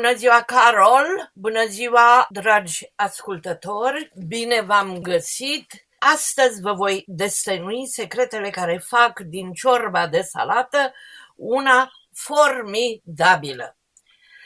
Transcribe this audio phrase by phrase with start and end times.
[0.00, 1.30] Bună ziua, Carol!
[1.34, 4.12] Bună ziua, dragi ascultători!
[4.26, 5.72] Bine v-am găsit!
[5.98, 10.92] Astăzi vă voi destănui secretele care fac din ciorba de salată
[11.36, 13.76] una formidabilă.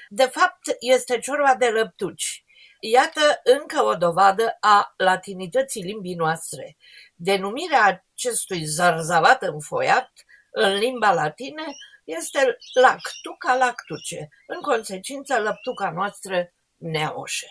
[0.09, 2.45] De fapt, este ciorba de lăptuci.
[2.80, 6.77] Iată încă o dovadă a latinității limbii noastre.
[7.14, 10.12] Denumirea acestui zarzavat înfoiat
[10.50, 11.64] în limba latină
[12.05, 17.46] este lactuca lactuce, în consecință lăptuca noastră neoșe.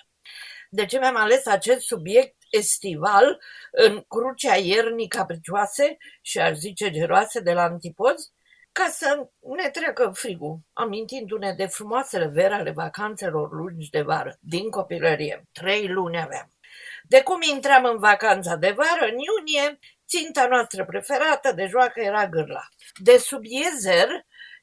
[0.70, 7.39] De ce mi-am ales acest subiect estival în crucea iernii capricioase și aș zice geroase
[7.39, 8.31] de la antipozi?
[8.71, 14.70] Ca să ne treacă frigul, amintindu-ne de frumoasele vere ale vacanțelor lungi de vară, din
[14.70, 15.48] copilărie.
[15.51, 16.54] Trei luni aveam.
[17.04, 22.27] De cum intram în vacanța de vară, în iunie, ținta noastră preferată de joacă era
[22.27, 22.67] gârla.
[22.95, 24.09] De sub Iezer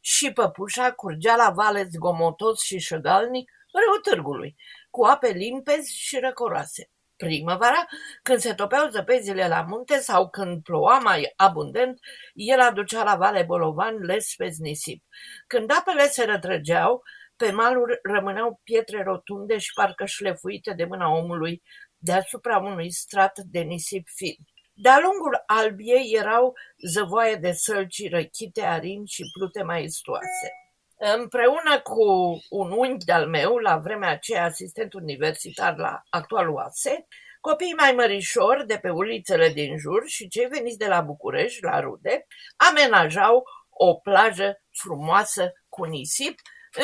[0.00, 4.56] și păpușa curgea la vale zgomotos și șăgalnic râul târgului,
[4.90, 6.90] cu ape limpezi și răcoroase.
[7.16, 7.86] Primăvara,
[8.22, 11.98] când se topeau zăpezile la munte sau când ploua mai abundent,
[12.34, 15.04] el aducea la vale bolovan lespezi nisip.
[15.46, 17.02] Când apele se rătrăgeau,
[17.36, 21.62] pe maluri rămâneau pietre rotunde și parcă șlefuite de mâna omului
[21.96, 24.36] deasupra unui strat de nisip fin.
[24.82, 26.54] De-a lungul albiei erau
[26.92, 30.52] zăvoaie de sălci răchite, arini și plute maestoase.
[30.96, 32.04] Împreună cu
[32.50, 37.06] un unchi de-al meu, la vremea aceea asistent universitar la actualul ASE,
[37.40, 41.80] copiii mai mărișori de pe ulițele din jur și cei veniți de la București, la
[41.80, 42.26] rude,
[42.68, 46.38] amenajau o plajă frumoasă cu nisip,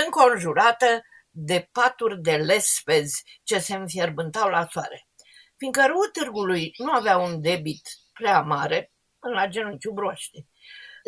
[0.04, 5.06] înconjurată de paturi de lespezi ce se înfierbântau la soare.
[5.56, 10.46] Fiindcă râul târgului nu avea un debit prea mare, până la genunchiul broaște,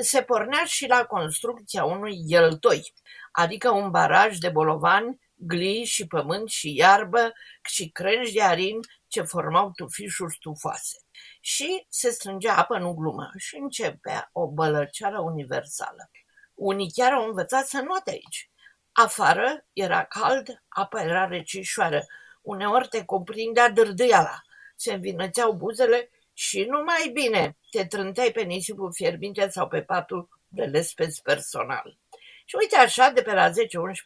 [0.02, 2.92] se pornea și la construcția unui eltoi,
[3.32, 7.32] adică un baraj de bolovani, glii și pământ și iarbă
[7.68, 10.98] și crengi de arin ce formau tufișuri stufoase.
[11.40, 16.10] Și se strângea apă în glumă și începea o bălăceară universală.
[16.54, 18.50] Unii chiar au învățat să noate aici.
[18.92, 22.04] Afară era cald, apa era recișoară,
[22.48, 24.42] uneori te cuprindea dârdâiala,
[24.76, 30.64] se învinățeau buzele și numai bine te trânteai pe nisipul fierbinte sau pe patul de
[30.64, 31.98] lespezi personal.
[32.44, 33.52] Și uite așa, de pe la 10-11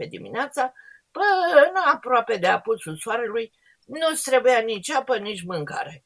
[0.08, 0.72] dimineața,
[1.10, 3.52] până aproape de apusul soarelui,
[3.86, 6.04] nu-ți trebuia nici apă, nici mâncare.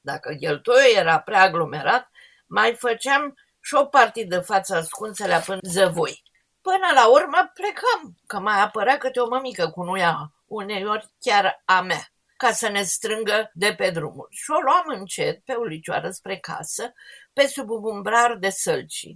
[0.00, 2.10] Dacă cheltoiul era prea aglomerat,
[2.46, 6.22] mai făceam și o partidă față ascunsă la până zăvoi.
[6.60, 11.80] Până la urmă plecam, că mai apărea câte o mămică cu nuia, uneori chiar a
[11.80, 14.34] mea ca să ne strângă de pe drumuri.
[14.34, 16.92] Și o luam încet pe ulicioară spre casă,
[17.32, 19.06] pe sub un umbrar de sălci.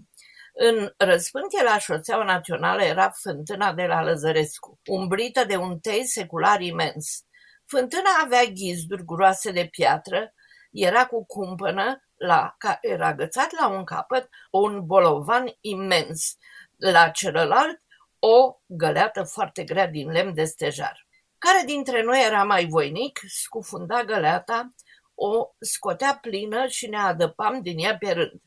[0.53, 6.61] În răspântie la șoseaua națională era fântâna de la Lăzărescu, umbrită de un tei secular
[6.61, 7.25] imens.
[7.67, 10.33] Fântâna avea ghizduri groase de piatră,
[10.71, 16.37] era cu cumpănă, la, care era agățat la un capăt un bolovan imens,
[16.77, 17.83] la celălalt
[18.19, 21.06] o găleată foarte grea din lemn de stejar.
[21.47, 24.75] Care dintre noi era mai voinic, scufunda găleata,
[25.15, 28.41] o scotea plină și ne adăpam din ea pe rând.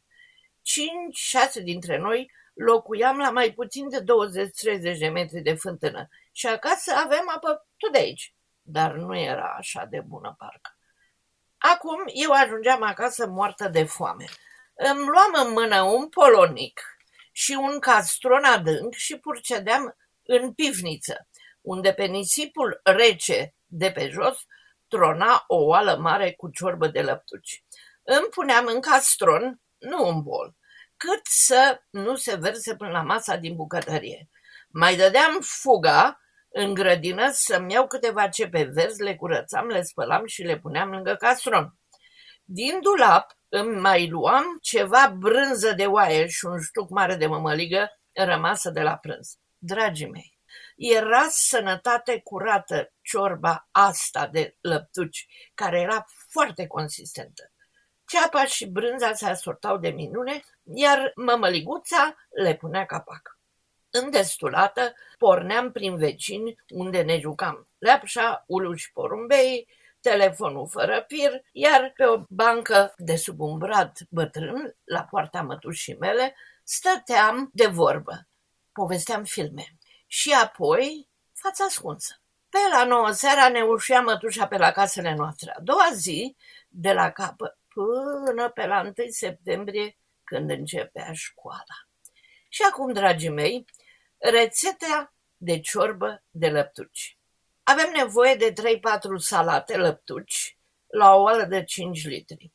[0.61, 4.03] Cinci, șase dintre noi locuiam la mai puțin de
[4.95, 9.55] 20-30 de metri de fântână și acasă avem apă tot de aici, dar nu era
[9.57, 10.77] așa de bună parcă.
[11.57, 14.25] Acum eu ajungeam acasă moartă de foame.
[14.73, 16.81] Îmi luam în mână un polonic
[17.31, 21.28] și un castron adânc și purcedeam în pivniță
[21.69, 24.37] unde pe nisipul rece de pe jos
[24.87, 27.63] trona o oală mare cu ciorbă de lăptuci.
[28.03, 30.55] Îmi puneam în castron, nu în bol,
[30.97, 34.29] cât să nu se verse până la masa din bucătărie.
[34.69, 36.19] Mai dădeam fuga
[36.49, 41.15] în grădină să-mi iau câteva cepe verzi, le curățam, le spălam și le puneam lângă
[41.15, 41.73] castron.
[42.43, 47.89] Din dulap îmi mai luam ceva brânză de oaie și un ștuc mare de mămăligă
[48.13, 49.37] rămasă de la prânz.
[49.57, 50.38] Dragii mei,
[50.79, 57.51] era sănătate curată ciorba asta de lăptuci, care era foarte consistentă.
[58.05, 63.39] Ceapa și brânza se asortau de minune, iar mămăliguța le punea capac.
[63.89, 67.69] Îndestulată, porneam prin vecini unde ne jucam.
[67.77, 69.67] Leapșa, ulu și porumbei,
[70.01, 75.97] telefonul fără fir, iar pe o bancă de sub un brad bătrân, la poarta mătușii
[75.97, 78.27] mele, stăteam de vorbă.
[78.71, 79.78] Povesteam filme
[80.11, 82.21] și apoi fața ascunsă.
[82.49, 85.51] Pe la nouă seara ne ușeam mătușa pe la casele noastre.
[85.51, 86.35] A doua zi,
[86.67, 91.87] de la capă până pe la 1 septembrie, când începea școala.
[92.49, 93.65] Și acum, dragii mei,
[94.17, 97.17] rețeta de ciorbă de lăptuci.
[97.63, 98.55] Avem nevoie de 3-4
[99.17, 100.57] salate lăptuci
[100.87, 102.51] la o oală de 5 litri.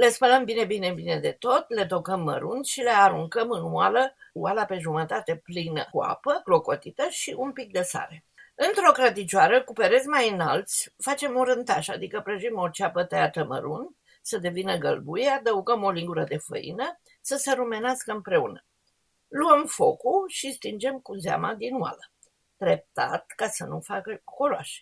[0.00, 4.16] Le spălăm bine, bine, bine de tot, le tocăm mărunt și le aruncăm în oală,
[4.32, 8.24] oala pe jumătate plină cu apă, clocotită și un pic de sare.
[8.54, 13.96] Într-o crăticioară cu pereți mai înalți, facem un rântaș, adică prăjim o ceapă tăiată mărunt,
[14.22, 18.64] să devină gălbuie, adăugăm o lingură de făină, să se rumenească împreună.
[19.28, 22.10] Luăm focul și stingem cu zeama din oală,
[22.56, 24.80] treptat ca să nu facă coloașe.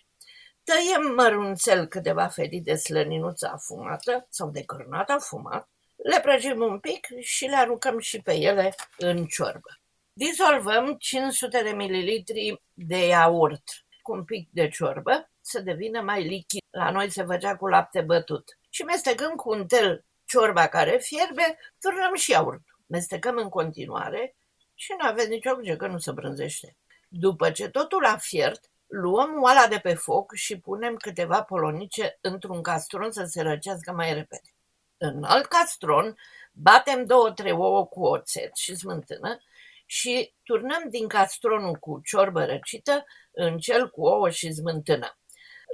[0.69, 7.07] Tăiem mărunțel câteva felii de slăninuță afumată sau de cărnat afumat, le prăjim un pic
[7.19, 9.79] și le aruncăm și pe ele în ciorbă.
[10.13, 13.63] Dizolvăm 500 de mililitri de iaurt
[14.01, 16.61] cu un pic de ciorbă să devină mai lichid.
[16.69, 18.57] La noi se făcea cu lapte bătut.
[18.69, 22.79] Și mestecăm cu un tel ciorba care fierbe, turnăm și iaurtul.
[22.85, 24.35] Mestecăm în continuare
[24.73, 26.77] și nu aveți nicio grijă că nu se brânzește.
[27.07, 32.61] După ce totul a fiert, luăm oala de pe foc și punem câteva polonice într-un
[32.61, 34.53] castron să se răcească mai repede.
[34.97, 36.15] În alt castron
[36.51, 39.37] batem două-trei ouă cu oțet și smântână
[39.85, 45.17] și turnăm din castronul cu ciorbă răcită în cel cu ouă și smântână.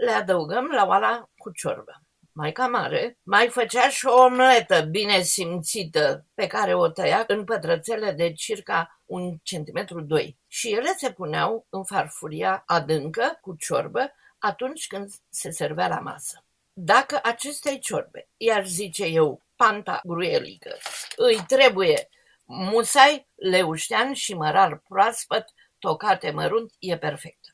[0.06, 2.05] Le adăugăm la oala cu ciorbă.
[2.38, 8.12] Maica mare mai făcea și o omletă bine simțită pe care o tăia în pătrățele
[8.12, 14.88] de circa un centimetru doi și ele se puneau în farfuria adâncă cu ciorbă atunci
[14.88, 16.46] când se servea la masă.
[16.74, 20.78] Dacă acestei ciorbe, iar zice eu, panta gruielică,
[21.16, 22.10] îi trebuie
[22.44, 25.46] musai, leuștean și mărar proaspăt,
[25.80, 27.45] tocate mărunt, e perfect.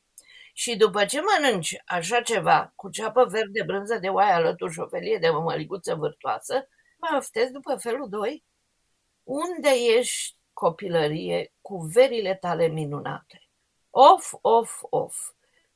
[0.52, 4.88] Și după ce mănânci așa ceva, cu ceapă verde, brânză de oaie alături și o
[4.88, 6.68] felie de mămăliguță vârtoasă,
[6.98, 8.44] mă oftezi după felul doi?
[9.22, 13.42] Unde ești, copilărie, cu verile tale minunate?
[13.90, 15.16] Of, of, of!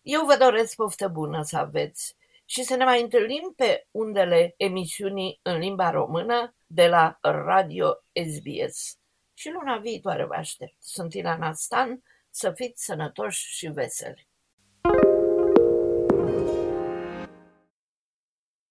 [0.03, 5.39] Eu vă doresc poftă bună să aveți și să ne mai întâlnim pe undele emisiunii
[5.43, 8.99] în limba română de la Radio SBS.
[9.35, 10.77] Și luna viitoare vă aștept.
[10.79, 14.29] Sunt Ilana Stan, să fiți sănătoși și veseli!